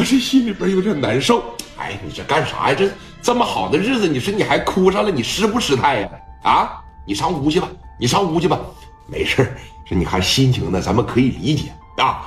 [0.00, 1.44] 我这心里边有点难受。
[1.76, 2.74] 哎，你这干啥呀？
[2.74, 6.10] 这这么好的日子，你说你还哭上了，你失不失态呀？
[6.42, 8.58] 啊，你上屋去吧，你上屋去吧，
[9.06, 9.54] 没事
[9.86, 12.26] 这你看心情呢，咱们可以理解啊。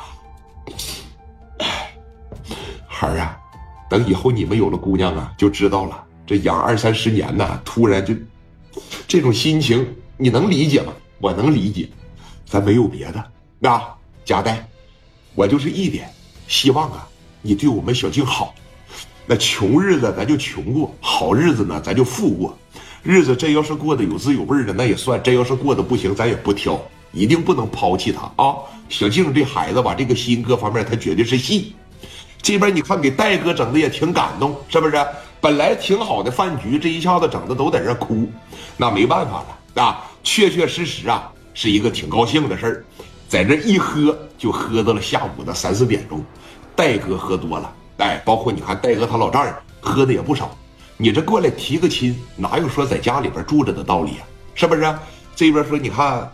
[2.88, 3.36] 孩儿啊，
[3.90, 6.04] 等以后你们有了姑娘啊，就知道了。
[6.28, 8.14] 这养二三十年呢，突然就
[9.08, 9.84] 这种心情，
[10.16, 10.94] 你能理解吗？
[11.18, 11.90] 我能理解。
[12.46, 14.64] 咱没有别的啊，佳代，
[15.34, 16.08] 我就是一点
[16.48, 17.08] 希望啊，
[17.44, 18.56] 你对我们小静好。
[19.28, 22.58] 那穷日子咱就穷过，好日子呢咱就富过。
[23.04, 28.56] 日子真要是过得有滋有味的，那也算；真要是过得不行，咱也不挑，一定不能抛弃他啊。
[28.90, 31.76] 小静这孩子吧，这个心各方面他绝对是细。
[32.42, 35.06] 这边你看给戴哥整的也挺感动，是不是？
[35.40, 38.28] 本来挺好的饭局，这一下子整的都在这哭，
[38.78, 39.44] 那没办法
[39.76, 40.04] 了啊。
[40.24, 41.30] 确确实实啊。
[41.56, 42.86] 是一个挺高兴的事儿，
[43.28, 46.26] 在这一喝就喝到了下午的三四点钟，
[46.76, 50.56] 戴哥喝多了，哎，包括你看戴哥他老丈人喝的也不少，
[50.98, 54.28] 你这过来提个亲，哪有说在家里边住着的道理啊？
[54.56, 54.96] 是不是？
[55.36, 56.32] 这边说你看，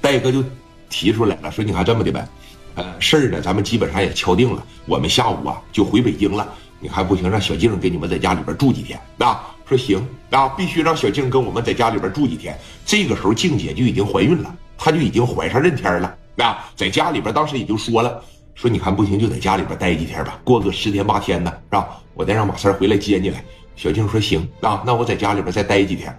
[0.00, 0.42] 戴哥就
[0.88, 2.28] 提出来了，说你看这么的呗，
[2.74, 6.48] 呃，事儿呢咱们基本上也敲定了，我们下午啊就回北京了，
[6.80, 9.54] 你看不行，让小静给你们在家里边住几天啊。
[9.68, 12.58] 说行啊，必须让小静跟我们在家里边住几天。
[12.86, 16.70] 这个时候，静姐就已经怀孕了，她就已经怀上任天了啊。
[16.74, 18.24] 在家里边，当时也就说了，
[18.58, 22.00] 说你看不行，就在家里边待几天吧，过个十天八天的，是吧？
[22.14, 23.40] 我再让马三回来接你来。
[23.76, 26.12] 小静说行啊，那我在家里边再待几天。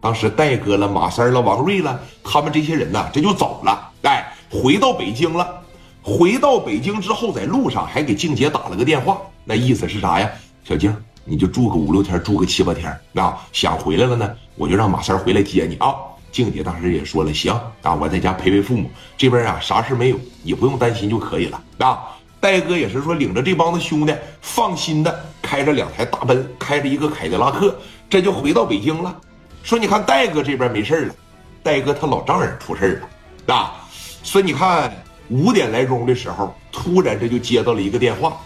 [0.00, 5.60] 当时戴哥了、马三了、王瑞了，他们这些人呢，这就走了，哎，回到北京了。
[6.02, 10.30] 回到北京之后，在路上还给静姐打了个电话，那意思是啥呀？
[10.64, 10.96] 小静。
[11.24, 13.38] 你就住个五六天，住个七八天啊！
[13.52, 15.94] 想回来了呢，我就让马三回来接你啊！
[16.32, 17.52] 静姐当时也说了，行
[17.82, 22.08] 啊，我在家陪陪父母，这边啊啥事没有，你不用担心就可以了啊！
[22.40, 27.78] 戴哥也是说，领着这帮子兄弟，放心的开着两台大奔，开着一个凯迪拉克，
[28.10, 29.14] 这就回到北京了。
[29.62, 31.14] 说你看戴哥这边没事了，
[31.62, 33.00] 戴哥他老丈人出事
[33.46, 33.86] 了啊！
[34.24, 34.92] 说你看
[35.28, 38.36] 五点来钟的时候，突然这就接到了一个电话，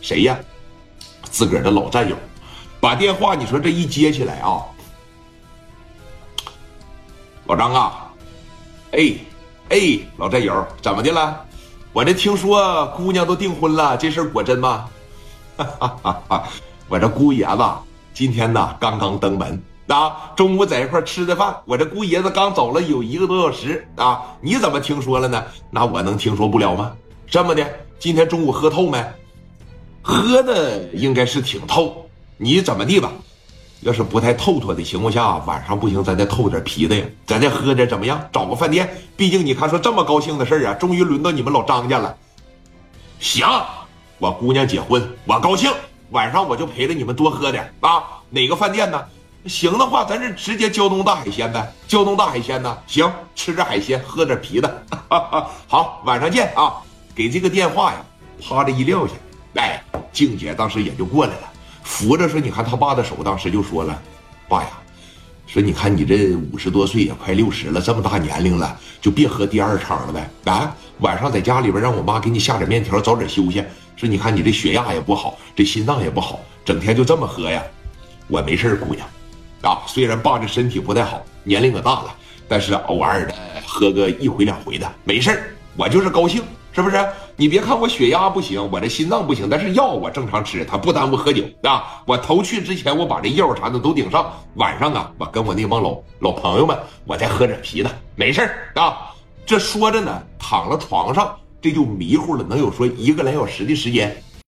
[0.00, 0.38] 谁呀？
[1.22, 2.14] 自个儿的老战友，
[2.78, 4.62] 把电话你说这一接起来啊，
[7.46, 8.10] 老张啊，
[8.92, 9.14] 哎
[9.68, 11.44] 哎，老战友怎么的了？
[11.92, 14.88] 我这听说姑娘都订婚了，这事儿果真吗？
[15.56, 16.44] 哈哈哈哈
[16.88, 17.62] 我这姑爷子
[18.12, 25.44] 今天呢刚刚登门啊，中午在一块吃的饭，我这姑爷子刚走了有一个多小时啊，你怎么听说了呢？
[25.70, 26.92] 那我能听说不了吗？
[27.26, 27.66] 这么的，
[27.98, 29.04] 今天中午喝透没？
[30.00, 33.12] 喝的应该是挺透，你怎么地吧？
[33.84, 38.18] 要是不太透脱的情况下，晚上不行，咱再透点啤的呀，咱再喝点怎么样？
[38.32, 42.16] 找个饭店，毕竟你看说这么高兴的事儿啊，终于轮到你们老张家了。
[43.20, 43.46] 行，
[44.18, 45.70] 我姑娘结婚，我高兴，
[46.10, 48.02] 晚上我就陪着你们多喝点啊。
[48.30, 49.04] 哪个饭店呢？
[49.46, 51.70] 行的话，咱这直接胶东大海鲜呗。
[51.86, 52.78] 胶东大海鲜呢？
[52.86, 54.82] 行，吃点海鲜，喝点啤的。
[55.68, 56.80] 好，晚上见啊！
[57.14, 58.02] 给这个电话呀，
[58.40, 59.12] 啪的一撂下。
[59.56, 59.78] 哎，
[60.10, 61.52] 静姐当时也就过来了，
[61.94, 64.02] 扶着说：“你看他爸的手，当时就说了，
[64.48, 64.68] 爸呀，
[65.46, 70.28] 说你看你这五十多岁也快六十了，这么大年龄了，就别喝第二场了呗。
[70.50, 73.64] 啊，晚上在家里边让我妈给你下点面条，早点休息。
[73.94, 77.62] 说你看你这血压也不好，这心脏也不好，整天就这么喝呀。
[78.26, 79.06] 我没事姑娘，
[79.62, 82.12] 啊，虽然爸这身体不太好，年龄可大了，
[82.48, 83.34] 但是偶尔的
[83.64, 86.42] 喝个一回两回的没事我就是高兴。”
[86.74, 86.96] 是不是？
[87.36, 92.00] 你别看我血压不行，我这心脏不行，但是药我正常吃，它不耽误喝酒啊。
[92.06, 94.32] 我头去之前，我把这药啥的都顶上。
[94.54, 99.10] 晚上啊，我跟我那帮老老朋友们，我再喝点啤的，没事啊。
[99.44, 104.16] 这说着呢，躺了床上，这就迷糊了，能有说一个来小时的时间。